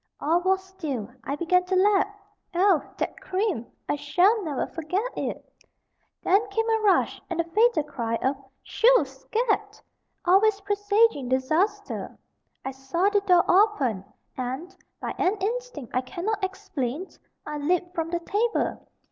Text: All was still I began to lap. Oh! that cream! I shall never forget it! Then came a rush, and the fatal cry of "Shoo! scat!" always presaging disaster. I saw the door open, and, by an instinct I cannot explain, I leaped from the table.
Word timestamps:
All 0.19 0.41
was 0.41 0.63
still 0.63 1.07
I 1.23 1.35
began 1.35 1.63
to 1.65 1.75
lap. 1.75 2.09
Oh! 2.55 2.81
that 2.97 3.21
cream! 3.21 3.67
I 3.87 3.97
shall 3.97 4.43
never 4.43 4.65
forget 4.65 5.15
it! 5.15 5.45
Then 6.23 6.49
came 6.49 6.67
a 6.71 6.79
rush, 6.81 7.21
and 7.29 7.39
the 7.39 7.43
fatal 7.43 7.83
cry 7.83 8.15
of 8.15 8.35
"Shoo! 8.63 9.05
scat!" 9.05 9.79
always 10.25 10.59
presaging 10.61 11.29
disaster. 11.29 12.17
I 12.65 12.71
saw 12.71 13.09
the 13.09 13.21
door 13.21 13.45
open, 13.47 14.03
and, 14.35 14.75
by 14.99 15.13
an 15.19 15.35
instinct 15.37 15.91
I 15.95 16.01
cannot 16.01 16.43
explain, 16.43 17.05
I 17.45 17.59
leaped 17.59 17.93
from 17.93 18.09
the 18.09 18.21
table. 18.21 18.87